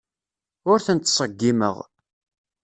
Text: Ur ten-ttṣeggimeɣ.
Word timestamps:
Ur 0.69 0.77
ten-ttṣeggimeɣ. 0.85 1.75